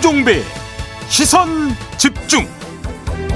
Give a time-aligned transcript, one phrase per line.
[0.00, 0.40] 김종배
[1.10, 2.46] 시선 집중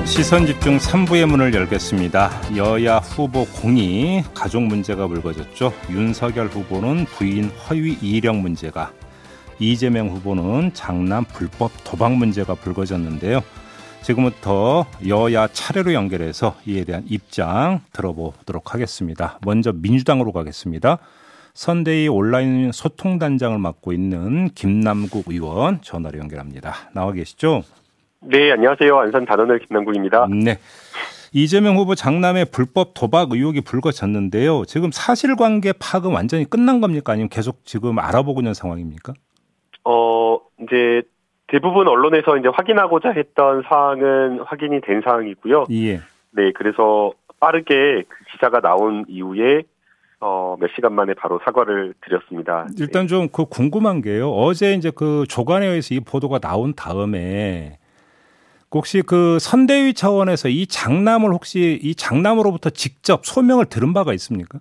[0.07, 2.57] 시선 집중 3부의 문을 열겠습니다.
[2.57, 5.75] 여야 후보 공이 가족 문제가 불거졌죠.
[5.91, 8.93] 윤석열 후보는 부인 허위 이력 문제가
[9.59, 13.43] 이재명 후보는 장남 불법 도박 문제가 불거졌는데요.
[14.01, 19.39] 지금부터 여야 차례로 연결해서 이에 대한 입장 들어보도록 하겠습니다.
[19.43, 20.99] 먼저 민주당으로 가겠습니다.
[21.54, 26.72] 선대위 온라인 소통단장을 맡고 있는 김남국 의원 전화로 연결합니다.
[26.93, 27.62] 나와 계시죠?
[28.21, 28.99] 네, 안녕하세요.
[28.99, 30.26] 안산 단원을 김남국입니다.
[30.29, 30.59] 네.
[31.32, 34.64] 이재명 후보 장남의 불법 도박 의혹이 불거졌는데요.
[34.67, 37.12] 지금 사실관계 파악은 완전히 끝난 겁니까?
[37.12, 39.14] 아니면 계속 지금 알아보고 있는 상황입니까?
[39.84, 41.03] 어, 이제
[41.47, 45.67] 대부분 언론에서 이제 확인하고자 했던 사항은 확인이 된 사항이고요.
[45.70, 46.01] 예.
[46.31, 49.62] 네, 그래서 빠르게 그 기사가 나온 이후에
[50.20, 52.67] 어, 몇 시간 만에 바로 사과를 드렸습니다.
[52.79, 54.31] 일단 좀 그 궁금한 게요.
[54.31, 57.79] 어제 이제 그 조간에 의해서 이 보도가 나온 다음에
[58.73, 64.59] 혹시 그 선대위 차원에서 이 장남을 혹시 이 장남으로부터 직접 소명을 들은 바가 있습니까?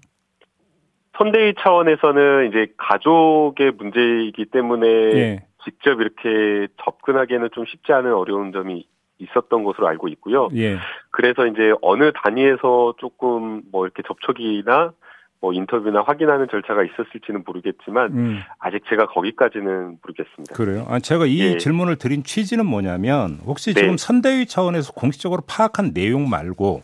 [1.17, 5.45] 선대위 차원에서는 이제 가족의 문제이기 때문에 예.
[5.63, 8.85] 직접 이렇게 접근하기에는 좀 쉽지 않은 어려운 점이
[9.19, 10.49] 있었던 것으로 알고 있고요.
[10.55, 10.77] 예.
[11.11, 14.91] 그래서 이제 어느 단위에서 조금 뭐 이렇게 접촉이나
[15.43, 18.39] 뭐 인터뷰나 확인하는 절차가 있었을지는 모르겠지만 음.
[18.59, 20.55] 아직 제가 거기까지는 모르겠습니다.
[20.55, 20.85] 그래요.
[20.87, 21.57] 아, 제가 이 예.
[21.57, 23.81] 질문을 드린 취지는 뭐냐면 혹시 네.
[23.81, 26.83] 지금 선대위 차원에서 공식적으로 파악한 내용 말고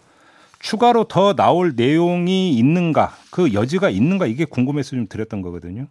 [0.60, 5.88] 추가로 더 나올 내용이 있는가 그 여지가 있는가 이게 궁금해서 좀 드렸던 거거든요.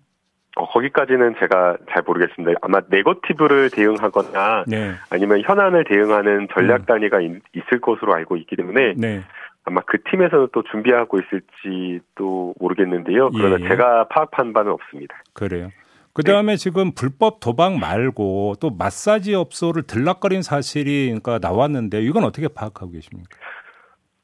[0.56, 2.58] 어, 거기까지는 제가 잘 모르겠습니다.
[2.60, 4.92] 아마 네거티브를 대응하거나 네.
[5.08, 7.32] 아니면 현안을 대응하는 전략 단위가 있,
[7.72, 9.22] 을 것으로 알고 있기 때문에 네.
[9.68, 13.30] 아마 그 팀에서는 또 준비하고 있을지도 모르겠는데요.
[13.30, 13.68] 그러나 예, 예.
[13.68, 15.22] 제가 파악한 바는 없습니다.
[15.34, 15.68] 그래요.
[16.14, 22.48] 그 다음에 지금 불법 도박 말고 또 마사지 업소를 들락거린 사실이 그러니까 나왔는데 이건 어떻게
[22.48, 23.28] 파악하고 계십니까?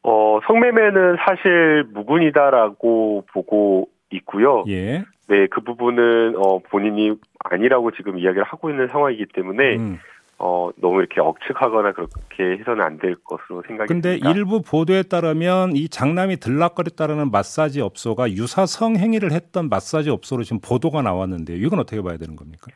[0.02, 4.64] 어, 성매매는 사실 무근이다라고 보고 있고요.
[4.68, 5.04] 예.
[5.28, 9.98] 네, 그 부분은 어, 본인이 아니라고 지금 이야기를 하고 있는 상황이기 때문에 음.
[10.38, 14.30] 어, 너무 이렇게 억측하거나 그렇게 해서는 안 될 것으로 생각이 근데 듭니다.
[14.30, 20.60] 일부 보도에 따르면 이 장남이 들락거렸다라는 마사지 업소가 유사 성 행위를 했던 마사지 업소로 지금
[20.60, 21.56] 보도가 나왔는데요.
[21.56, 22.66] 이건 어떻게 봐야 되는 겁니까?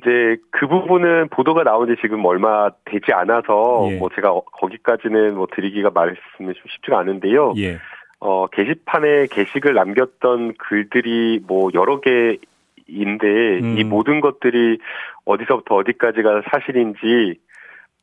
[0.00, 3.98] 이제 그 부분은 보도가 나온 지 지금 얼마 되지 않아서 예.
[3.98, 7.54] 뭐 제가 어- 거기까지는 뭐 드리기가 말씀이 좀 쉽지가 않은데요.
[7.56, 7.78] 예.
[8.20, 12.36] 어, 게시판에 게시글 남겼던 글들이 뭐 여러 개
[12.88, 13.26] 인데
[13.60, 13.78] 음.
[13.78, 14.78] 이 모든 것들이
[15.24, 17.38] 어디서부터 어디까지가 사실인지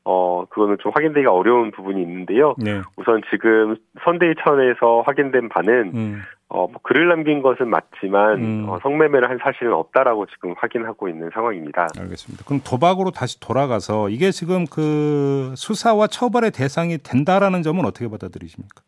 [0.08, 2.54] 어, 그거는 좀 확인되기가 어려운 부분이 있는데요.
[2.60, 2.82] 네.
[2.96, 6.22] 우선 지금 선대위 차원에서 확인된 바는 음.
[6.48, 8.70] 어, 뭐 글을 남긴 것은 맞지만 음.
[8.70, 11.88] 어, 성매매를 한 사실은 없다라고 지금 확인하고 있는 상황입니다.
[12.00, 12.46] 알겠습니다.
[12.46, 18.84] 그럼 도박으로 다시 돌아가서 이게 지금 그 수사와 처벌의 대상이 된다라는 점은 어떻게 받아들이십니까?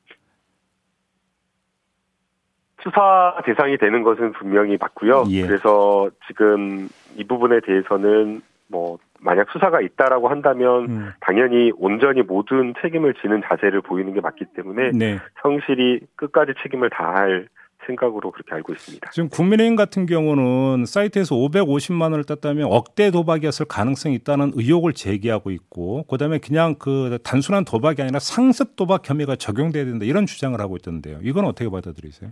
[2.83, 5.25] 수사 대상이 되는 것은 분명히 맞고요.
[5.29, 5.45] 예.
[5.45, 11.09] 그래서 지금 이 부분에 대해서는 뭐 만약 수사가 있다라고 한다면 음.
[11.21, 15.19] 당연히 온전히 모든 책임을 지는 자세를 보이는 게 맞기 때문에 네.
[15.41, 17.47] 성실히 끝까지 책임을 다할
[17.87, 19.09] 생각으로 그렇게 알고 있습니다.
[19.11, 26.03] 지금 국민의힘 같은 경우는 사이트에서 550만 원을 땄다면 억대 도박이었을 가능성이 있다는 의혹을 제기하고 있고
[26.03, 31.19] 그다음에 그냥 그 단순한 도박이 아니라 상습 도박 혐의가 적용돼야 된다 이런 주장을 하고 있던데요.
[31.21, 32.31] 이건 어떻게 받아들이세요?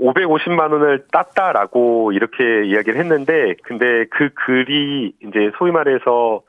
[0.00, 6.42] 어, 550만 원을 땄다라고 이렇게 이야기를 했는데, 근데 그 글이 이제 소위 말해서,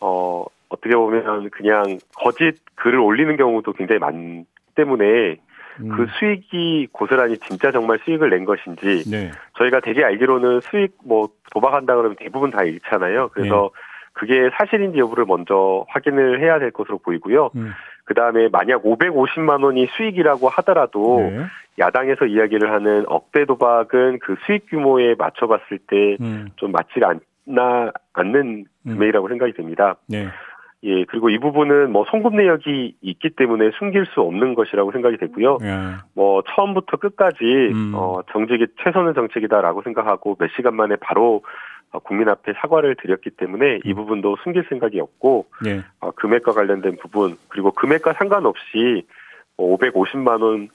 [0.00, 4.44] 어, 어떻게 보면 그냥 거짓 글을 올리는 경우도 굉장히 많기
[4.74, 5.38] 때문에
[5.80, 5.88] 음.
[5.88, 9.30] 그 수익이 고스란히 진짜 정말 수익을 낸 것인지 네.
[9.56, 13.28] 저희가 되게 알기로는 수익 뭐 도박한다 그러면 대부분 다 잃잖아요.
[13.32, 13.70] 그래서
[14.12, 17.50] 그게 사실인지 여부를 먼저 확인을 해야 될 것으로 보이고요.
[17.56, 17.72] 음.
[18.08, 21.44] 그 다음에 만약 550만 원이 수익이라고 하더라도 네.
[21.78, 26.72] 야당에서 이야기를 하는 억대 도박은 그 수익 규모에 맞춰봤을 때좀 음.
[26.72, 28.92] 맞지 않나 않는 음.
[28.94, 29.96] 금액이라고 생각이 됩니다.
[30.08, 30.28] 네.
[30.84, 35.58] 예 그리고 이 부분은 뭐 송금 내역이 있기 때문에 숨길 수 없는 것이라고 생각이 되고요.
[35.64, 36.04] 야.
[36.14, 37.92] 뭐 처음부터 끝까지 음.
[37.94, 41.42] 어 정책이 최선의 정책이다라고 생각하고 몇 시간 만에 바로 어,
[42.04, 43.94] 국민 앞에 사과를 드렸기 때문에 이 음.
[43.94, 45.82] 부분도 숨길 생각이 없고 네.
[46.00, 49.06] 어, 금액과 관련된 부분 그리고 금액과 상관없이
[49.56, 50.68] 뭐 550만 원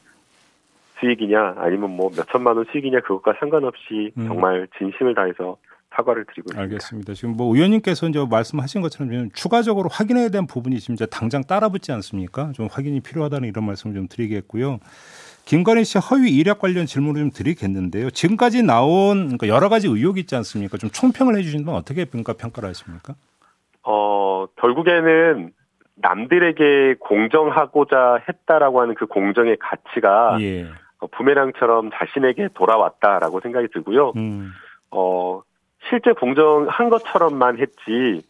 [1.00, 4.28] 수익이냐 아니면 뭐 몇천만 원 수익이냐 그것과 상관없이 음.
[4.28, 5.58] 정말 진심을 다해서
[5.96, 6.62] 사과를 드리고 있습니다.
[6.62, 7.14] 알겠습니다.
[7.14, 11.92] 지금 뭐 의원님께서 이제 말씀하신 것처럼 좀 추가적으로 확인해야 되는 부분이 지금 이제 당장 따라붙지
[11.92, 12.52] 않습니까?
[12.54, 14.80] 좀 확인이 필요하다는 이런 말씀을 좀 드리겠고요.
[15.46, 18.10] 김건희 씨 허위 이력 관련 질문을 좀 드리겠는데요.
[18.10, 20.78] 지금까지 나온 그러니까 여러 가지 의혹이 있지 않습니까?
[20.78, 23.16] 좀 총평을 해주신다면 어떻게 평가 평가를 하십니까?
[23.84, 25.52] 어 결국에는
[25.96, 30.68] 남들에게 공정하고자 했다라고 하는 그 공정의 가치가 예.
[31.00, 34.14] 어, 부메랑처럼 자신에게 돌아왔다라고 생각이 들고요.
[34.16, 34.52] 음.
[34.92, 35.42] 어
[35.90, 38.24] 실제 공정한 것처럼만 했지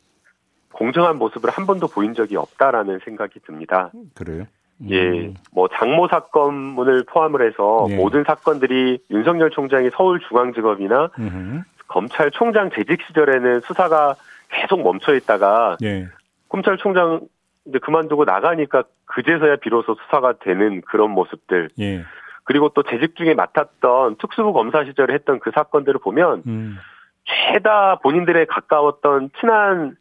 [0.72, 3.92] 공정한 모습을 한 번도 보인 적이 없다라는 생각이 듭니다.
[4.16, 4.46] 그래요?
[4.84, 4.90] 음.
[4.92, 7.96] 예, 뭐 장모 사건을 포함을 해서 네.
[7.96, 11.62] 모든 사건들이 윤석열 총장이 서울중앙지검이나 음흠.
[11.88, 14.16] 검찰총장 재직 시절에는 수사가
[14.50, 16.08] 계속 멈춰 있다가 예.
[16.50, 17.22] 검찰총장
[17.66, 22.04] 이제 그만두고 나가니까 그제서야 비로소 수사가 되는 그런 모습들 예.
[22.44, 26.78] 그리고 또 재직 중에 맡았던 특수부 검사 시절에 했던 그 사건들을 보면 음.
[27.26, 29.96] 죄다 본인들의 가까웠던 친한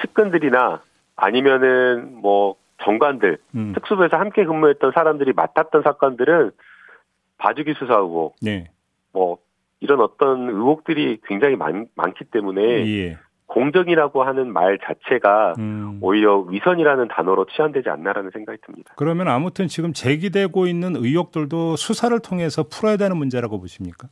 [0.00, 0.82] 측근들이나
[1.16, 3.72] 아니면은 뭐 정관들 음.
[3.74, 6.52] 특수부에서 함께 근무했던 사람들이 맡았던 사건들은
[7.38, 8.70] 봐주기 수사하고 네.
[9.12, 9.38] 뭐
[9.80, 13.18] 이런 어떤 의혹들이 굉장히 많, 많기 때문에 예.
[13.46, 15.98] 공정이라고 하는 말 자체가 음.
[16.00, 18.94] 오히려 위선이라는 단어로 치환되지 않나라는 생각이 듭니다.
[18.96, 24.08] 그러면 아무튼 지금 제기되고 있는 의혹들도 수사를 통해서 풀어야 되는 문제라고 보십니까?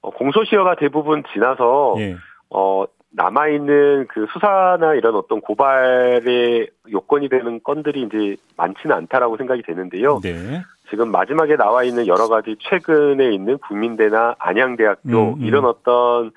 [0.00, 2.16] 어, 공소시효가 대부분 지나서 예.
[2.50, 2.84] 어,
[3.16, 10.20] 남아있는 그 수사나 이런 어떤 고발의 요건이 되는 건들이 이제 많지는 않다라고 생각이 되는데요.
[10.22, 10.62] 네.
[10.90, 15.42] 지금 마지막에 나와 있는 여러 가지 최근에 있는 국민대나 안양대학교 음, 음.
[15.42, 16.30] 이런 어떤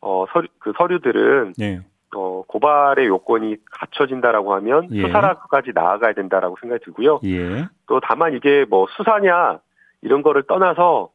[0.00, 1.80] 어, 서류, 그 서류들은 예.
[2.14, 5.02] 어, 고발의 요건이 갖춰진다라고 하면 예.
[5.02, 7.20] 수사라까지 나아가야 된다라고 생각이 들고요.
[7.24, 7.66] 예.
[7.86, 9.60] 또 다만 이게 뭐 수사냐
[10.02, 11.10] 이런 거를 떠나서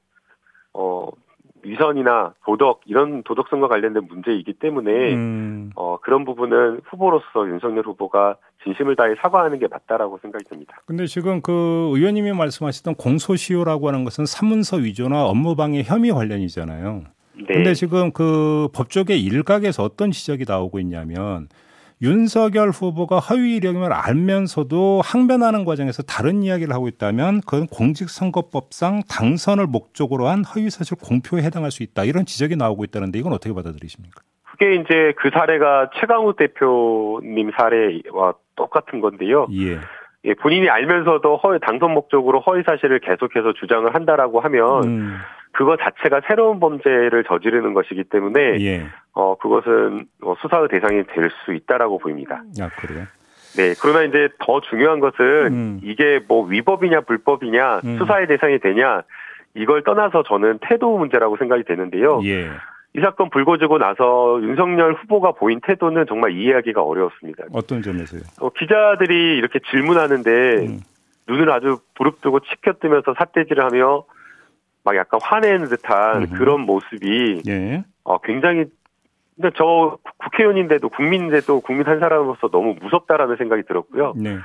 [0.73, 1.09] 어
[1.63, 5.71] 위선이나 도덕 이런 도덕성과 관련된 문제이기 때문에 음.
[5.75, 10.81] 어 그런 부분은 후보로서 윤석열 후보가 진심을 다해 사과하는 게 맞다라고 생각이 듭니다.
[10.85, 17.03] 근데 지금 그 의원님이 말씀하셨던 공소시효라고 하는 것은 사문서 위조나 업무방해 혐의 관련이잖아요.
[17.37, 17.45] 네.
[17.47, 21.47] 근데 지금 그 법조계 일각에서 어떤 지적이 나오고 있냐면
[22.01, 30.27] 윤석열 후보가 허위 이력임을 알면서도 항변하는 과정에서 다른 이야기를 하고 있다면 그건 공직선거법상 당선을 목적으로
[30.27, 34.21] 한 허위 사실 공표에 해당할 수 있다 이런 지적이 나오고 있다는데 이건 어떻게 받아들이십니까?
[34.43, 39.47] 그게 이제 그 사례가 최강욱 대표님 사례와 똑같은 건데요.
[39.53, 39.79] 예.
[40.25, 45.17] 예, 본인이 알면서도 허위 당선 목적으로 허위 사실을 계속해서 주장을 한다라고 하면 음,
[45.51, 48.85] 그거 자체가 새로운 범죄를 저지르는 것이기 때문에 예.
[49.13, 52.43] 어 그것은 어, 수사의 대상이 될 수 있다라고 보입니다.
[52.61, 53.05] 아 그래요.
[53.57, 55.79] 네, 그러나 이제 더 중요한 것은 음.
[55.83, 57.97] 이게 뭐 위법이냐 불법이냐 음.
[57.97, 59.01] 수사의 대상이 되냐
[59.55, 62.21] 이걸 떠나서 저는 태도 문제라고 생각이 되는데요.
[62.23, 62.49] 예.
[62.95, 67.45] 이 사건 불거지고 나서 윤석열 후보가 보인 태도는 정말 이해하기가 어려웠습니다.
[67.51, 68.21] 어떤 점에서요?
[68.39, 70.29] 어, 기자들이 이렇게 질문하는데
[70.65, 70.79] 음.
[71.27, 74.03] 눈을 아주 부릅뜨고 치켜뜨면서 삿대질을 하며
[74.89, 76.37] 막 약간 화내는 듯한 음흠.
[76.39, 77.83] 그런 모습이 예.
[78.03, 78.65] 어, 굉장히
[79.35, 84.13] 근데 저 국회의원인데도 국민인데도 국민 한 사람으로서 너무 무섭다라는 생각이 들었고요.
[84.17, 84.37] 네.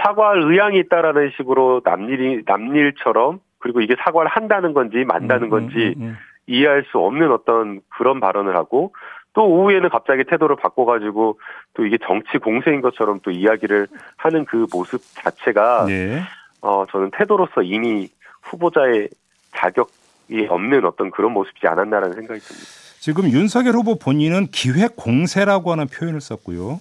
[0.00, 6.02] 사과할 의향이 있다라는 식으로 남일이 남일처럼 그리고 이게 사과를 한다는 건지 만다는 음, 건지 음,
[6.02, 8.94] 음, 이해할 수 없는 어떤 그런 발언을 하고
[9.34, 11.40] 또 오후에는 갑자기 태도를 바꿔가지고
[11.74, 15.86] 또 이게 정치 공세인 것처럼 또 이야기를 하는 그 모습 자체가 음.
[15.88, 16.20] 네.
[16.62, 18.08] 어 저는 태도로서 이미
[18.42, 19.08] 후보자의
[19.56, 22.68] 자격이 없는 어떤 그런 모습이지 않았나라는 생각이 듭니다.
[23.00, 26.80] 지금 윤석열 후보 본인은 기획 공세라고 하는 표현을 썼고요.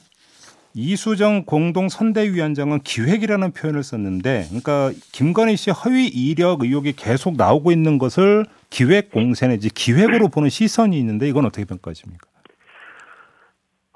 [0.74, 7.98] 이수정 공동 선대위원장은 기획이라는 표현을 썼는데, 그러니까 김건희 씨 허위 이력 의혹이 계속 나오고 있는
[7.98, 12.26] 것을 기획 공세 내지 기획으로 보는 시선이 있는데 이건 어떻게 평가하십니까?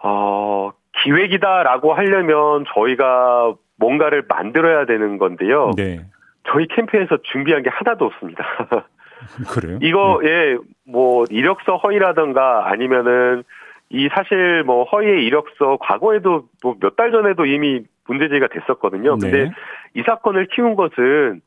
[0.04, 0.72] 어
[1.04, 5.72] 기획이다라고 하려면 저희가 뭔가를 만들어야 되는 건데요.
[5.78, 6.06] 네,
[6.48, 8.44] 저희 캠프에서 준비한 게 하나도 없습니다.
[9.50, 9.80] 그래요.
[9.82, 13.44] 이거 예, 뭐 이력서 허위라든가 아니면은
[13.90, 19.18] 이 사실 뭐 허위의 이력서 과거에도 뭐 몇 달 전에도 이미 문제 제기가 됐었거든요.
[19.18, 19.32] 네.
[19.32, 19.52] 근데
[19.96, 21.42] 이 사건을 키운 것은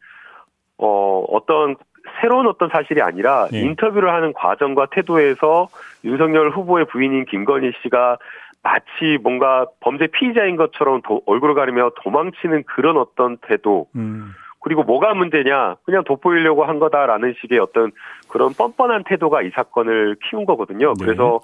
[0.78, 1.76] 어 어떤
[2.20, 3.60] 새로운 어떤 사실이 아니라 네.
[3.60, 5.68] 인터뷰를 하는 과정과 태도에서
[6.04, 8.16] 윤석열 후보의 부인인 김건희 씨가
[8.62, 14.32] 마치 뭔가 범죄 피의자인 것처럼 도- 얼굴을 가리며 도망치는 그런 어떤 태도 음,
[14.68, 17.90] 그리고 뭐가 문제냐 그냥 돋보이려고 한 거다라는 식의 어떤
[18.28, 20.92] 그런 뻔뻔한 태도가 이 사건을 키운 거거든요.
[20.92, 21.04] 네.
[21.06, 21.40] 그래서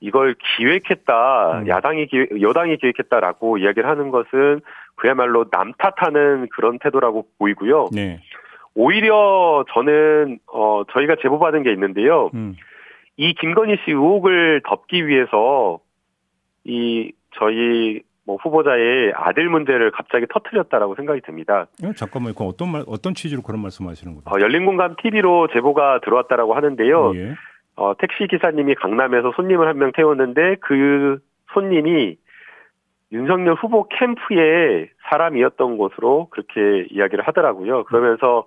[0.00, 1.68] 이걸 기획했다, 음.
[1.68, 4.60] 야당이 기획, 여당이 기획했다라고 이야기를 하는 것은
[4.96, 7.90] 그야말로 남 탓하는 그런 태도라고 보이고요.
[7.92, 8.18] 네,
[8.74, 12.30] 오히려 저는 어 저희가 제보받은 게 있는데요.
[12.34, 12.56] 음,
[13.16, 15.78] 이 김건희 씨 의혹을 덮기 위해서
[16.64, 21.66] 이 저희 뭐 후보자의 아들 문제를 갑자기 터트렸다라고 생각이 듭니다.
[21.82, 22.34] 어, 잠깐만요.
[22.34, 24.22] 그 어떤 말 어떤 취지로 그런 말씀하시는 거예요?
[24.26, 27.12] 어, 열린공감 TV로 제보가 들어왔다라고 하는데요.
[27.16, 27.34] 예.
[27.76, 31.20] 어, 택시 기사님이 강남에서 손님을 한 명 태웠는데 그
[31.54, 32.18] 손님이
[33.12, 37.84] 윤석열 후보 캠프의 사람이었던 것으로 그렇게 이야기를 하더라고요.
[37.84, 38.46] 그러면서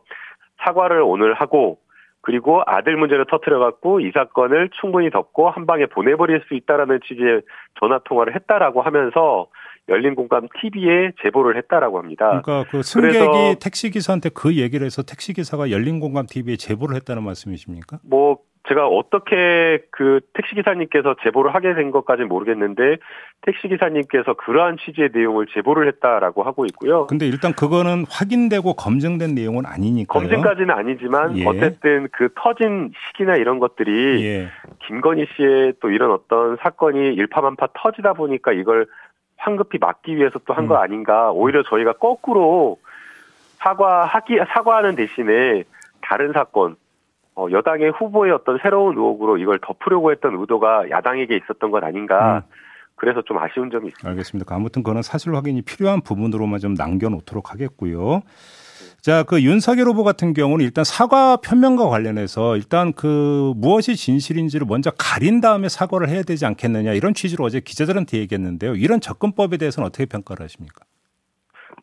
[0.63, 1.79] 사과를 오늘 하고
[2.21, 7.41] 그리고 아들 문제를 터트려 갖고 이 사건을 충분히 덮고 한 방에 보내버릴 수 있다라는 취지의
[7.79, 9.47] 전화 통화를 했다라고 하면서
[9.89, 12.41] 열린 공감 TV에 제보를 했다라고 합니다.
[12.43, 17.23] 그러니까 그 승객이 택시 기사한테 그 얘기를 해서 택시 기사가 열린 공감 TV에 제보를 했다는
[17.23, 17.99] 말씀이십니까?
[18.03, 18.37] 뭐
[18.69, 22.97] 제가 어떻게 그 택시 기사님께서 제보를 하게 된 것까지는 모르겠는데
[23.41, 27.07] 택시 기사님께서 그러한 취지의 내용을 제보를 했다라고 하고 있고요.
[27.07, 30.21] 근데 일단 그거는 확인되고 검증된 내용은 아니니까요.
[30.21, 31.45] 검증까지는 아니지만 예.
[31.45, 34.49] 어쨌든 그 터진 시기나 이런 것들이 예.
[34.87, 38.85] 김건희 씨의 또 이런 어떤 사건이 일파만파 터지다 보니까 이걸
[39.41, 40.79] 황급히 막기 위해서 또 한거 음.
[40.79, 41.31] 아닌가.
[41.31, 42.77] 오히려 저희가 거꾸로
[43.57, 45.63] 사과하기 사과하는 대신에
[46.01, 46.75] 다른 사건
[47.35, 52.43] 어, 여당의 후보의 어떤 새로운 의혹으로 이걸 덮으려고 했던 의도가 야당에게 있었던 것 아닌가.
[52.47, 52.53] 음.
[52.95, 54.09] 그래서 좀 아쉬운 점이 있습니다.
[54.09, 54.55] 알겠습니다.
[54.55, 58.21] 아무튼 그거는 사실 확인이 필요한 부분으로만 좀 남겨놓도록 하겠고요.
[59.01, 64.91] 자, 그 윤석열 후보 같은 경우는 일단 사과 표명과 관련해서 일단 그 무엇이 진실인지를 먼저
[64.91, 68.75] 가린 다음에 사과를 해야 되지 않겠느냐 이런 취지로 어제 기자들한테 얘기했는데요.
[68.75, 70.85] 이런 접근법에 대해서는 어떻게 평가를 하십니까?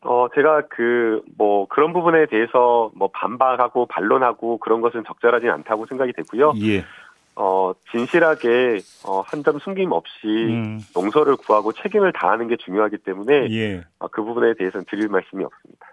[0.02, 6.12] 어, 제가 그, 뭐, 그런 부분에 대해서 뭐 반박하고 반론하고 그런 것은 적절하진 않다고 생각이
[6.12, 6.52] 되고요.
[6.60, 6.84] 예.
[7.34, 13.48] 어, 진실하게, 어, 한 점 숨김 없이 음, 용서를 구하고 책임을 다하는 게 중요하기 때문에
[13.50, 13.84] 예.
[13.98, 15.86] 어, 그 부분에 대해서는 드릴 말씀이 없습니다.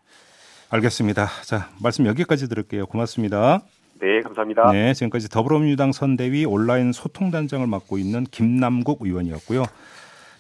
[0.75, 1.27] 알겠습니다.
[1.44, 2.86] 자, 말씀 여기까지 들을게요.
[2.88, 3.62] 고맙습니다.
[4.01, 4.72] 네, 감사합니다.
[4.74, 9.63] 네, 지금까지 더불어민주당 선대위 온라인 소통단장을 맡고 있는 김남국 의원이었고요.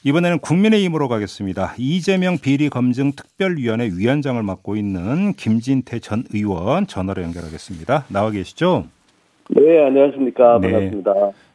[0.03, 1.73] 이번에는 국민의힘으로 가겠습니다.
[1.77, 8.05] 이재명 비리 검증 특별위원회 위원장을 맡고 있는 김진태 전 의원 전화로 연결하겠습니다.
[8.09, 8.85] 나와 계시죠?
[9.49, 10.59] 네, 안녕하십니까.
[10.61, 10.71] 네.
[10.71, 11.13] 반갑습니다.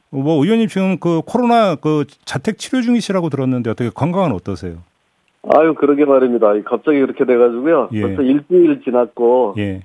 [0.08, 4.82] 뭐 의원님 지금 그 코로나 그 자택 치료 중이시라고 들었는데 어떻게 건강은 어떠세요?
[5.48, 6.52] 아유, 그러게 말입니다.
[6.64, 7.88] 갑자기 그렇게 돼가지고요.
[7.92, 8.02] 예.
[8.02, 9.82] 벌써 일주일 지났고, 예.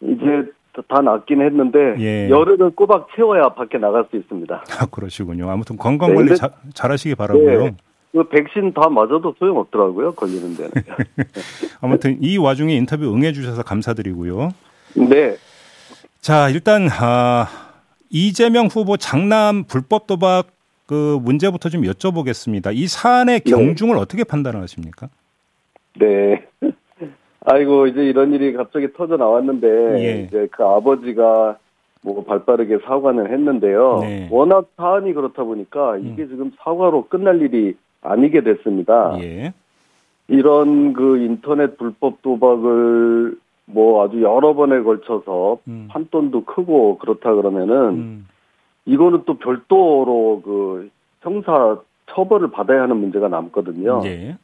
[0.00, 0.44] 이제
[0.88, 2.28] 다 낫긴 했는데, 예.
[2.30, 4.64] 열흘을 꼬박 채워야 밖에 나갈 수 있습니다.
[4.80, 5.50] 아, 그러시군요.
[5.50, 7.64] 아무튼 건강 관리 네, 자- 잘하시기 바라고요.
[7.64, 7.76] 네.
[8.12, 10.70] 그 백신 다 맞아도 소용없더라고요, 걸리는 데는.
[11.80, 14.50] 아무튼 이 와중에 인터뷰 응해 주셔서 감사드리고요.
[15.08, 15.36] 네.
[16.20, 17.48] 자, 일단 아,
[18.10, 20.46] 이재명 후보 장남 불법 도박
[20.86, 22.74] 그 문제부터 좀 여쭤보겠습니다.
[22.74, 23.50] 이 사안의 네.
[23.50, 25.08] 경중을 어떻게 판단하십니까?
[25.98, 26.46] 네.
[27.46, 29.68] 아이고, 이제 이런 일이 갑자기 터져 나왔는데,
[30.02, 30.22] 예.
[30.22, 31.58] 이제 그 아버지가
[32.02, 33.98] 뭐 발빠르게 사과는 했는데요.
[34.02, 34.28] 네.
[34.30, 39.16] 워낙 사안이 그렇다 보니까 이게 지금 사과로 끝날 일이 아니게 됐습니다.
[39.22, 39.54] 예.
[40.28, 43.36] 이런 그 인터넷 불법 도박을
[43.66, 45.88] 뭐 아주 여러 번에 걸쳐서 음.
[45.90, 48.26] 판돈도 크고 그렇다 그러면은 음.
[48.86, 54.02] 이거는 또 별도로 그 형사 처벌을 받아야 하는 문제가 남거든요.
[54.04, 54.36] 예.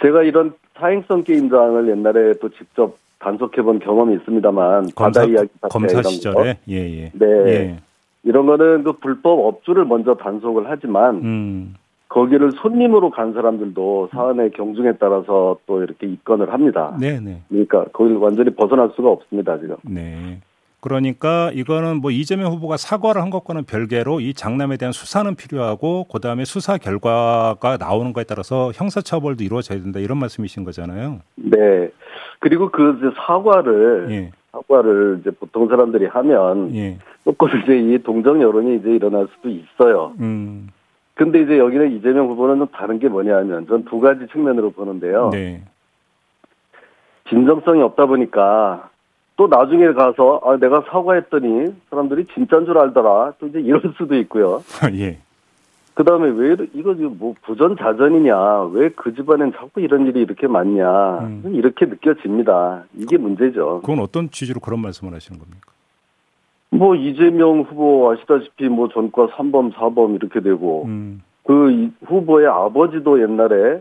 [0.00, 6.02] 제가 이런 사행성 게임장을 옛날에 또 직접 단속해 본 경험이 있습니다만 검사 바다 이야기 검사.
[6.02, 7.10] 시절에 예, 예.
[7.14, 7.26] 네.
[7.26, 7.80] 예.
[8.22, 11.74] 이런 거는 그 불법 업주를 먼저 단속을 하지만 음.
[12.08, 16.96] 거기를 손님으로 간 사람들도 사안의 경중에 따라서 또 이렇게 입건을 합니다.
[16.98, 17.42] 네, 네.
[17.48, 19.76] 그러니까 거기를 완전히 벗어날 수가 없습니다 지금.
[19.82, 20.40] 네.
[20.80, 26.44] 그러니까 이거는 뭐 이재명 후보가 사과를 한 것과는 별개로 이 장남에 대한 수사는 필요하고 그다음에
[26.44, 31.20] 수사 결과가 나오는 거에 따라서 형사 처벌도 이루어져야 된다 이런 말씀이신 거잖아요.
[31.36, 31.90] 네.
[32.38, 34.30] 그리고 그 사과를 예.
[34.52, 36.98] 사과를 이제 보통 사람들이 하면 예.
[37.24, 40.12] 조금 이제 이 동정 여론이 이제 일어날 수도 있어요.
[40.20, 40.68] 음.
[41.14, 45.30] 근데 이제 여기는 이재명 후보는 좀 다른 게 뭐냐면 전 두 가지 측면으로 보는데요.
[45.32, 45.62] 네.
[47.28, 48.88] 진정성이 없다 보니까
[49.38, 53.34] 또 나중에 가서 아 내가 사과했더니 사람들이 진짜인 줄 알더라.
[53.38, 54.62] 또 이제 이럴 수도 있고요.
[54.94, 55.18] 예.
[55.94, 58.62] 그 다음에 왜 이거 지금 뭐 부전자전이냐?
[58.72, 61.20] 왜 그 집안엔 자꾸 이런 일이 이렇게 많냐?
[61.20, 61.42] 음.
[61.54, 62.82] 이렇게 느껴집니다.
[62.96, 63.80] 이게 문제죠.
[63.82, 65.72] 그건 어떤 취지로 그런 말씀을 하시는 겁니까?
[66.70, 71.22] 뭐 이재명 후보 아시다시피 뭐 전과 3범, 4범 이렇게 되고 음.
[71.44, 73.80] 그 이- 후보의 아버지도 옛날에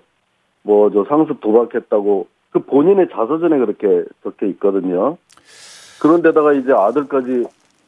[0.62, 5.18] 뭐 저 상습 도박했다고 그 본인의 자서전에 그렇게 적혀 있거든요.
[6.00, 7.46] 그런데다가 이제 아들까지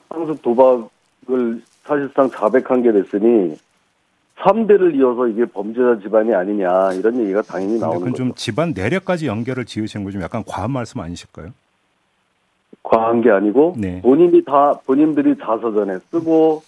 [0.10, 3.58] 상습 도박을 사실상 자백한 게 됐으니
[4.38, 8.24] 3대를 이어서 이게 범죄자 집안이 아니냐 이런 얘기가 당연히 나오는 그건 거죠.
[8.24, 11.50] 좀 집안 내력까지 연결을 지으신 거 좀 약간 과한 말씀 아니실까요?
[12.84, 14.02] 과한 게 아니고 네.
[14.02, 16.64] 본인이 다 본인들이 자서전에 쓰고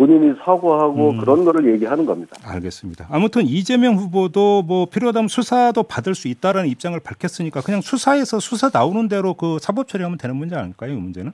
[0.00, 1.18] 본인이 사과하고 음.
[1.18, 2.34] 그런 거를 얘기하는 겁니다.
[2.42, 3.06] 알겠습니다.
[3.10, 9.08] 아무튼 이재명 후보도 뭐 필요하다면 수사도 받을 수 있다라는 입장을 밝혔으니까 그냥 수사에서 수사 나오는
[9.08, 10.92] 대로 그 사법 처리하면 되는 문제 아닐까요?
[10.92, 11.32] 이 문제는?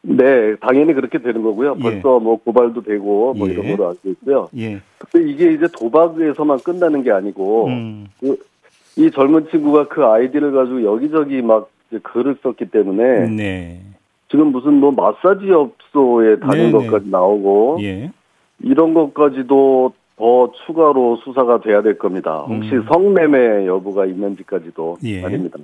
[0.00, 1.76] 네, 당연히 그렇게 되는 거고요.
[1.78, 1.82] 예.
[1.82, 3.52] 벌써 뭐 고발도 되고 뭐 예.
[3.52, 4.48] 이런 걸로 알고 있고요.
[4.56, 4.80] 예.
[4.98, 8.06] 근데 이게 이제 도박에서만 끝나는 게 아니고 음.
[8.96, 11.70] 이 젊은 친구가 그 아이디를 가지고 여기저기 막
[12.02, 13.80] 글을 썼기 때문에 네.
[14.34, 16.72] 지금 무슨 뭐 마사지 업소에 다닌.
[16.72, 18.10] 것까지 나오고 예.
[18.58, 22.44] 이런 것까지도 더 추가로 수사가 돼야 될 겁니다.
[22.48, 22.84] 혹시 음.
[22.92, 25.22] 성매매 여부가 있는지까지도 예.
[25.22, 25.58] 말입니다.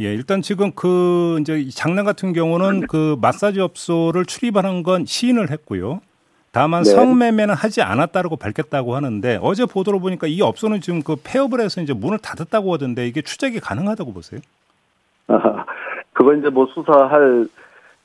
[0.00, 5.50] 예, 일단 지금 그 이제 이 장난 같은 경우는 그 마사지 업소를 출입하는 건 시인을
[5.50, 6.00] 했고요.
[6.52, 6.90] 다만 네.
[6.90, 11.94] 성매매는 하지 않았다고 밝혔다고 하는데 어제 보도로 보니까 이 업소는 지금 그 폐업을 해서 이제
[11.94, 14.40] 문을 닫았다고 하던데 이게 추적이 가능하다고 보세요?
[16.12, 17.46] 그거 이제 뭐 수사할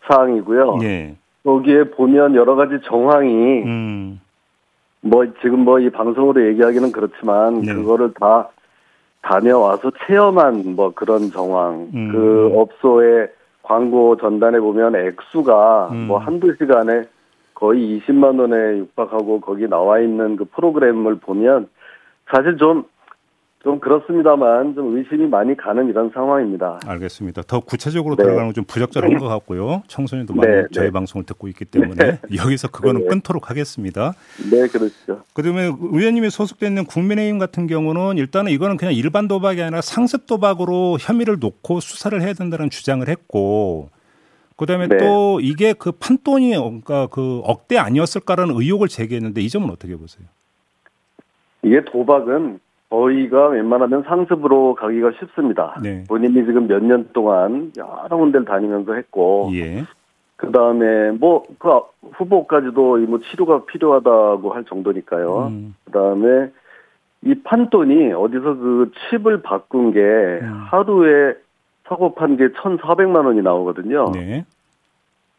[0.07, 0.79] 사항이고요.
[0.83, 1.15] 예.
[1.43, 4.21] 거기에 보면 여러 가지 정황이 음.
[5.01, 7.73] 뭐 지금 뭐 이 방송으로 얘기하기는 그렇지만 네.
[7.73, 8.49] 그거를 다
[9.21, 12.09] 다녀와서 체험한 뭐 그런 정황 음.
[12.11, 13.29] 그 업소의
[13.63, 16.07] 광고 전단에 보면 액수가 음.
[16.07, 17.03] 뭐 한두 시간에
[17.53, 21.67] 거의 20만 원에 육박하고 거기 나와 있는 그 프로그램을 보면
[22.31, 22.83] 사실 좀
[23.65, 26.79] 좀 그렇습니다만 좀 의심이 많이 가는 이런 상황입니다.
[26.85, 27.41] 알겠습니다.
[27.47, 28.21] 더 구체적으로 네.
[28.23, 29.81] 들어가는 건 좀 부적절한 것 같고요.
[29.87, 30.91] 청소년도 많이 네, 저희 네.
[30.91, 33.07] 방송을 듣고 있기 때문에 여기서 그거는 네.
[33.07, 34.13] 끊도록 하겠습니다.
[34.51, 35.23] 네, 그렇죠.
[35.33, 40.97] 그다음에 의원님이 소속돼 있는 국민의힘 같은 경우는 일단은 이거는 그냥 일반 도박이 아니라 상습 도박으로
[41.01, 43.89] 혐의를 놓고 수사를 해야 된다는 주장을 했고
[44.55, 44.97] 그다음에 네.
[44.97, 50.27] 또 이게 그 판돈이 그러니까 그 억대 아니었을까라는 의혹을 제기했는데 이 점은 어떻게 보세요?
[51.63, 55.75] 이게 도박은 저희가 웬만하면 상습으로 가기가 쉽습니다.
[55.81, 56.03] 네.
[56.07, 59.83] 본인이 지금 몇 년 동안 여러 군데를 다니면서 했고, 예.
[60.37, 61.69] 그 다음에 뭐, 그
[62.13, 65.47] 후보까지도 이뭐 치료가 필요하다고 할 정도니까요.
[65.47, 65.75] 음.
[65.85, 66.51] 그 다음에
[67.23, 70.65] 이 판돈이 어디서 그 칩을 바꾼 게 음.
[70.69, 71.33] 하루에
[71.87, 74.11] 사고 판 게 1,400만 원이 나오거든요.
[74.13, 74.45] 네.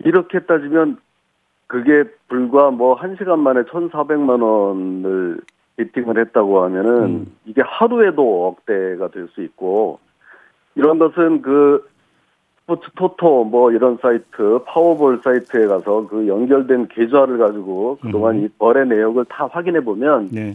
[0.01, 0.99] 이렇게 따지면
[1.69, 5.41] 그게 불과 뭐한 시간 만에 1,400만 원을
[5.77, 7.37] 비팅을 했다고 하면은 음.
[7.45, 9.99] 이게 하루에도 억대가 될 수 있고
[10.75, 11.87] 이런 것은 그
[12.61, 18.45] 스포츠 토토 뭐 이런 사이트 파워볼 사이트에 가서 그 연결된 계좌를 가지고 그동안 음.
[18.45, 20.55] 이 거래 내역을 다 확인해 보면 네.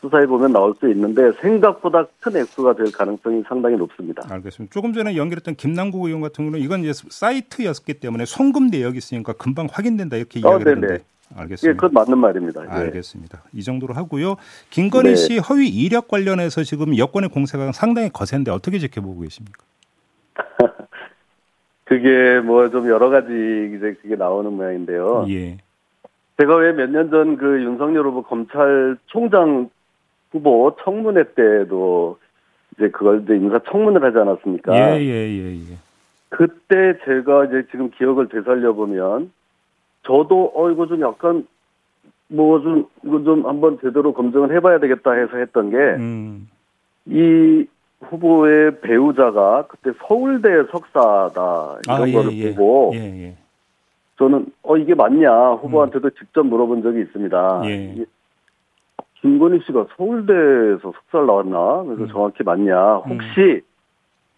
[0.00, 4.22] 수사해 보면 나올 수 있는데 생각보다 큰 액수가 될 가능성이 상당히 높습니다.
[4.28, 4.72] 알겠습니다.
[4.72, 9.68] 조금 전에 연결했던 김남국 의원 같은 경우는 이건 이제 사이트였기 때문에 송금 내역이 있으니까 금방
[9.70, 10.86] 확인된다 이렇게 어, 이야기를 네네.
[10.86, 11.04] 했는데 예,
[11.36, 11.80] 알겠습니다.
[11.80, 12.64] 그건 맞는 말입니다.
[12.64, 12.68] 예.
[12.70, 13.42] 알겠습니다.
[13.52, 14.36] 이 정도로 하고요.
[14.70, 15.14] 김건희 네.
[15.16, 19.62] 씨 허위 이력 관련해서 지금 여권의 공세가 상당히 거센데 어떻게 지켜보고 계십니까?
[21.84, 23.28] 그게 뭐 좀 여러 가지
[23.76, 25.26] 이제 그게 나오는 모양인데요.
[25.28, 25.58] 예.
[26.40, 29.68] 제가 왜 몇 년 전 그 윤석열 후보 검찰총장
[30.30, 32.18] 후보 청문회 때도
[32.76, 34.74] 이제 그걸 이제 인사 청문을 하지 않았습니까?
[34.74, 35.76] 예, 예, 예, 예.
[36.30, 39.30] 그때 제가 이제 지금 기억을 되살려 보면
[40.06, 41.46] 저도 어 이거 좀 약간
[42.28, 46.48] 뭐 좀 이거 좀 한번 제대로 검증을 해봐야 되겠다 해서 했던 게이 음.
[48.00, 52.54] 후보의 배우자가 그때 서울대 석사다 이런 아, 예, 거를 예.
[52.54, 53.36] 보고 예, 예.
[54.18, 57.62] 저는 어 이게 맞냐 후보한테도 직접 물어본 적이 있습니다.
[57.66, 58.04] 예.
[59.20, 61.84] 김건희 씨가 서울대에서 석사를 나왔나?
[61.84, 62.08] 그래서 음.
[62.08, 62.96] 정확히 맞냐?
[62.96, 63.62] 혹시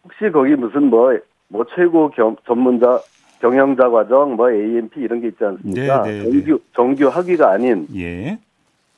[0.04, 3.00] 혹시 거기 무슨 뭐뭐 최고 겸, 전문자
[3.44, 6.02] 경영자 과정 뭐 AMP 이런 게 있지 않습니까?
[6.04, 6.30] 네, 네, 네.
[6.30, 8.38] 정규 정규 학위가 아닌 예.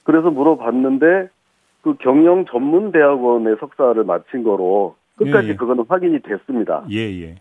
[0.05, 1.29] 그래서 물어봤는데
[1.83, 5.57] 그 경영 전문 대학원의 석사를 마친 거로 끝까지 예, 예.
[5.57, 6.85] 그거는 확인이 됐습니다.
[6.91, 7.37] 예, 예.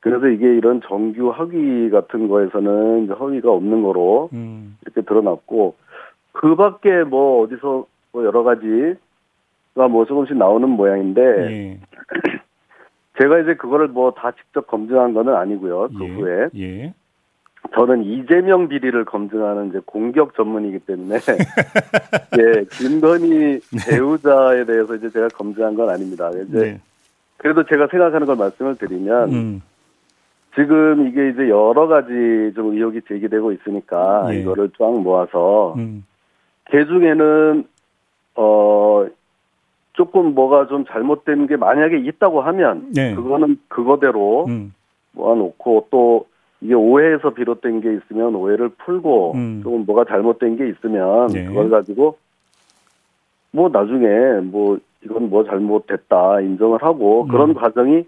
[0.00, 4.76] 그래서 이게 이런 정규 학위 같은 거에서는 허위가 없는 거로 음.
[4.82, 5.76] 이렇게 드러났고
[6.32, 11.80] 그 밖에 뭐 어디서 뭐 여러 가지가 뭐 조금씩 나오는 모양인데 예.
[13.20, 15.88] 제가 이제 그거를 뭐 다 직접 검증한 거는 아니고요.
[15.96, 16.60] 그 후에 예.
[16.84, 16.94] 예.
[17.74, 21.18] 저는 이재명 비리를 검증하는 이제 공격 전문이기 때문에
[22.38, 26.30] 예 김건희 배우자에 대해서 이제 제가 검증한 건 아닙니다.
[26.30, 26.80] 이제 네.
[27.36, 29.62] 그래도 제가 생각하는 걸 말씀을 드리면 음.
[30.54, 34.40] 지금 이게 이제 여러 가지 좀 의혹이 제기되고 있으니까 예.
[34.40, 36.04] 이거를 쫙 모아서 음.
[36.70, 37.64] 그 중에는
[38.36, 39.06] 어
[39.98, 43.16] 조금 뭐가 좀 잘못된 게 만약에 있다고 하면 네.
[43.16, 44.72] 그거는 그거대로 음.
[45.10, 46.26] 모아놓고 또
[46.60, 49.60] 이게 오해에서 비롯된 게 있으면 오해를 풀고 음.
[49.64, 51.46] 조금 뭐가 잘못된 게 있으면 네.
[51.46, 52.16] 그걸 가지고
[53.50, 57.28] 뭐 나중에 뭐 이건 뭐 잘못됐다 인정을 하고 음.
[57.28, 58.04] 그런 과정이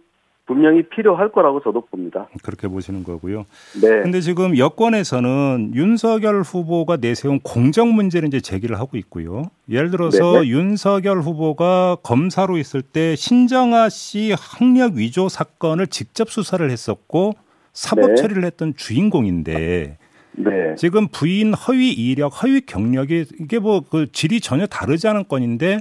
[0.51, 2.27] 분명히 필요할 거라고 저도 봅니다.
[2.43, 3.47] 그렇게 보시는 거고요.
[3.81, 4.03] 네.
[4.03, 9.45] 근데 지금 여권에서는 윤석열 후보가 내세운 공정 문제를 이제 제기를 하고 있고요.
[9.71, 10.49] 예를 들어서 네네.
[10.49, 17.35] 윤석열 후보가 검사로 있을 때 신정아 씨 학력 위조 사건을 직접 수사를 했었고
[17.73, 18.15] 사법 네.
[18.17, 19.99] 처리를 했던 주인공인데
[20.33, 20.75] 네.
[20.77, 25.79] 지금 부인 허위 이력, 허위 경력이 이게 뭐 그 질이 전혀 다르지 않은 건인데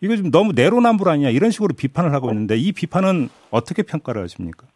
[0.00, 4.66] 이거 좀 너무 내로남불 아니냐 이런 식으로 비판을 하고 있는데 이 비판은 어떻게 평가를 하십니까?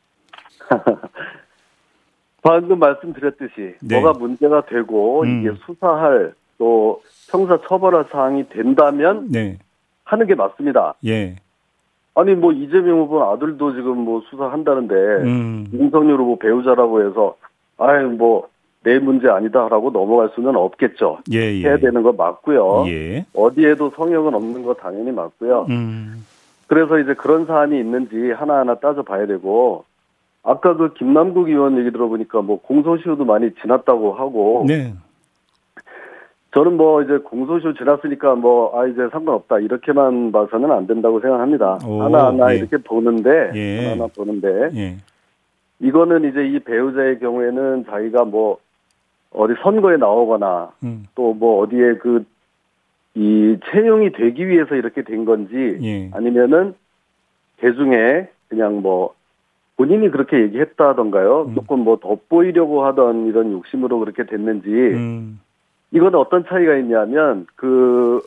[2.43, 4.01] 방금 말씀드렸듯이 네.
[4.01, 5.41] 뭐가 문제가 되고 음.
[5.41, 9.59] 이게 수사할 또 형사 처벌할 사항이 된다면 네,
[10.05, 10.95] 하는 게 맞습니다.
[11.07, 11.37] 예,
[12.15, 17.37] 아니 뭐 이재명 후보 아들도 지금 뭐 수사한다는데 음, 윤석열 후보 배우자라고 해서
[17.79, 18.49] 아유 뭐
[18.85, 21.19] 내 문제 아니다라고 넘어갈 수는 없겠죠.
[21.33, 22.85] 예, 예, 해야 되는 거 맞고요.
[22.87, 25.67] 예, 어디에도 성역은 없는 거 당연히 맞고요.
[25.71, 26.25] 음,
[26.69, 29.85] 그래서 이제 그런 사안이 있는지 하나하나 따져봐야 되고
[30.43, 34.93] 아까 그 김남국 의원 얘기 들어보니까 뭐 공소시효도 많이 지났다고 하고 네,
[36.53, 41.79] 저는 뭐 이제 공소시효 지났으니까 뭐 아 이제 상관없다 이렇게만 봐서는 안 된다고 생각합니다.
[41.87, 42.59] 오, 하나하나 예.
[42.59, 43.79] 이렇게 보는데 예.
[43.79, 44.97] 하나하나 보는데 예,
[45.81, 48.59] 이거는 이제 이 배우자의 경우에는 자기가 뭐
[49.35, 52.25] 어디 선거에 나오거나 음, 또뭐 어디에 그
[53.15, 56.75] 이 채용이 되기 위해서 이렇게 된 건지 예, 아니면은
[57.59, 59.15] 대중에 그냥 뭐
[59.77, 61.47] 본인이 그렇게 얘기했다던가요.
[61.49, 61.55] 음.
[61.55, 65.41] 조금 뭐 돋보이려고 하던 이런 욕심으로 그렇게 됐는지 음,
[65.93, 68.21] 이건 어떤 차이가 있냐면 그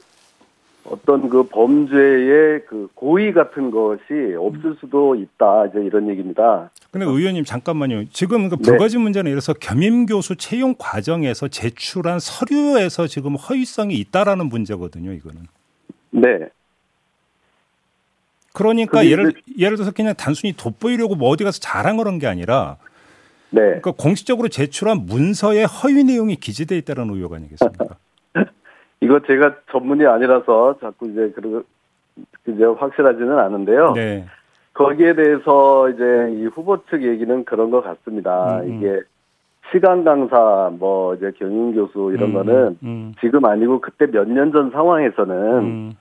[0.89, 6.69] 어떤 그 범죄의 그 고의 같은 것이 없을 수도 있다 이제 이런 얘기입니다.
[6.91, 8.06] 근데 의원님 잠깐만요.
[8.10, 8.62] 지금 그 네.
[8.63, 15.12] 두 가지 문제는 예를 들어서 겸임 교수 채용 과정에서 제출한 서류에서 지금 허위성이 있다라는 문제거든요.
[15.13, 15.41] 이거는.
[16.12, 16.50] 네,
[18.58, 22.78] 그러니까 예를 예를 들어서 그냥 단순히 돋보이려고 뭐 어디 가서 자랑을 한게 아니라
[23.52, 23.62] 네.
[23.62, 27.86] 그러니까 공식적으로 제출한 문서에 허위 내용이 기재돼 있다는 의혹 아니겠습니까?
[29.02, 31.64] 이거 제가 전문이 아니라서 자꾸 이제 그
[32.48, 33.94] 이제 확실하지는 않은데요.
[33.94, 34.26] 네.
[34.74, 36.04] 거기에 대해서 이제
[36.36, 38.60] 이 후보 측 얘기는 그런 것 같습니다.
[38.60, 38.78] 음, 음.
[38.78, 39.02] 이게
[39.72, 44.52] 시간 강사 뭐 이제 경영 교수 이런 음, 거는 음, 지금 아니고 그때 몇 년
[44.52, 45.92] 전 상황에서는 음,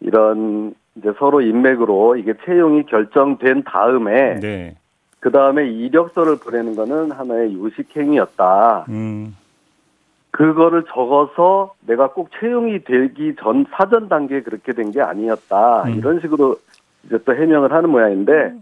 [0.00, 4.76] 이런 이제 서로 인맥으로 이게 채용이 결정된 다음에 네.
[5.20, 8.86] 그 다음에 이력서를 보내는 거는 하나의 요식 행위였다.
[8.90, 9.34] 음,
[10.34, 15.84] 그거를 적어서 내가 꼭 채용이 되기 전 사전 단계에 그렇게 된 게 아니었다.
[15.84, 15.94] 음.
[15.94, 16.56] 이런 식으로
[17.06, 18.52] 이제 또 해명을 하는 모양인데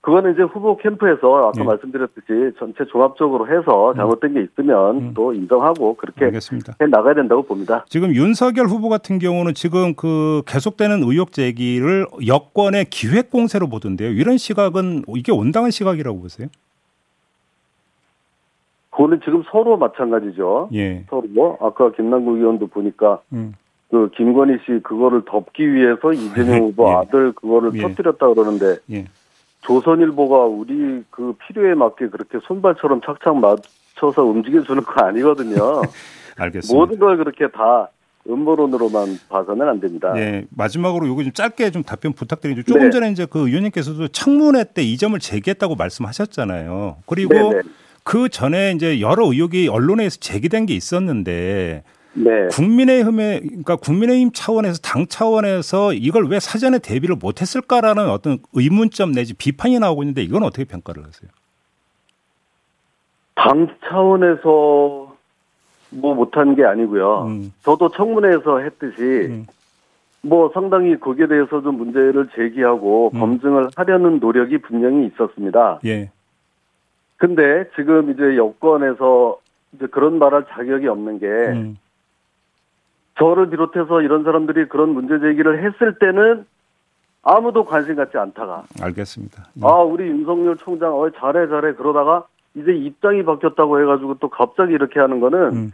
[0.00, 1.64] 그거는 이제 후보 캠프에서 아까 네.
[1.64, 5.12] 말씀드렸듯이 전체 종합적으로 해서 잘못된 게 있으면 음.
[5.14, 6.74] 또 인정하고 그렇게 알겠습니다.
[6.80, 7.84] 해 나가야 된다고 봅니다.
[7.88, 14.10] 지금 윤석열 후보 같은 경우는 지금 그 계속되는 의혹 제기를 여권의 기획 공세로 보던데요.
[14.10, 16.48] 이런 시각은 이게 온당한 시각이라고 보세요?
[18.92, 20.68] 그거는 지금 서로 마찬가지죠.
[20.74, 21.04] 예.
[21.08, 23.54] 서로 뭐 아까 김남국 의원도 보니까 음.
[23.90, 26.92] 그 김건희 씨 그거를 덮기 위해서 이재명 후보 예.
[26.94, 27.80] 아들 그거를 예.
[27.82, 29.06] 터뜨렸다 그러는데 예.
[29.62, 35.82] 조선일보가 우리 그 필요에 맞게 그렇게 손발처럼 착착 맞춰서 움직여주는 거 아니거든요.
[36.36, 36.78] 알겠습니다.
[36.78, 37.88] 모든 걸 그렇게 다
[38.28, 40.12] 음모론으로만 봐서는 안 됩니다.
[40.16, 42.62] 예, 마지막으로 요거 좀 짧게 좀 답변 부탁드리죠.
[42.62, 42.90] 조금 네.
[42.90, 46.96] 전에 이제 그 의원님께서도 청문회 때 이 점을 제기했다고 말씀하셨잖아요.
[47.06, 47.62] 그리고 네네.
[48.04, 51.84] 그 전에 이제 여러 의혹이 언론에서 제기된 게 있었는데
[52.14, 52.48] 네.
[52.50, 59.78] 국민의힘에 그러니까 국민의힘 차원에서 당 차원에서 이걸 왜 사전에 대비를 못했을까라는 어떤 의문점 내지 비판이
[59.78, 61.30] 나오고 있는데 이건 어떻게 평가를 하세요?
[63.34, 65.16] 당 차원에서
[65.90, 67.26] 뭐 못한 게 아니고요.
[67.26, 67.52] 음.
[67.62, 69.46] 저도 청문회에서 했듯이 음.
[70.22, 73.20] 뭐 상당히 거기에 대해서 좀 문제를 제기하고 음.
[73.20, 75.80] 검증을 하려는 노력이 분명히 있었습니다.
[75.84, 76.10] 예,
[77.22, 79.38] 근데 지금 이제 여권에서
[79.74, 81.78] 이제 그런 말할 자격이 없는 게 음.
[83.16, 86.44] 저를 비롯해서 이런 사람들이 그런 문제 제기를 했을 때는
[87.22, 89.50] 아무도 관심 갖지 않다가 알겠습니다.
[89.56, 89.60] 예.
[89.64, 94.98] 아 우리 윤석열 총장 어 잘해 잘해 그러다가 이제 입장이 바뀌었다고 해가지고 또 갑자기 이렇게
[94.98, 95.72] 하는 거는 음.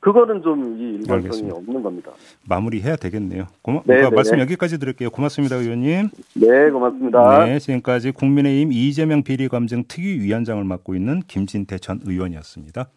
[0.00, 1.56] 그거는 좀 이 일관성이 알겠습니다.
[1.56, 2.10] 없는 겁니다.
[2.48, 3.46] 마무리해야 되겠네요.
[3.62, 4.42] 고마, 네, 네, 말씀 네.
[4.42, 5.10] 여기까지 드릴게요.
[5.10, 6.08] 고맙습니다, 의원님.
[6.34, 7.44] 네 고맙습니다.
[7.44, 12.88] 네, 지금까지 국민의힘 이재명 비리검증 특위위원장을 맡고 있는 김진태 전 의원이었습니다.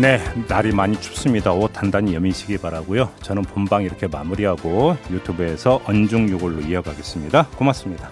[0.00, 1.52] 네, 날이 많이 춥습니다.
[1.52, 3.10] 옷 단단히 여미시기 바라고요.
[3.22, 7.48] 저는 본방 이렇게 마무리하고 유튜브에서 언중유골로 이어가겠습니다.
[7.58, 8.10] 고맙습니다.